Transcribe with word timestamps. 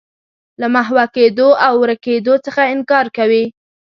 له 0.59 0.67
محوه 0.75 1.05
کېدو 1.15 1.49
او 1.65 1.73
ورکېدو 1.83 2.35
څخه 2.45 2.61
انکار 2.73 3.05
کوي. 3.17 3.45